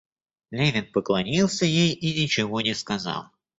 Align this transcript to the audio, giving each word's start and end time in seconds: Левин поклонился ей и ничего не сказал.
Левин 0.49 0.91
поклонился 0.91 1.63
ей 1.67 1.93
и 1.93 2.23
ничего 2.23 2.59
не 2.61 2.73
сказал. 2.73 3.29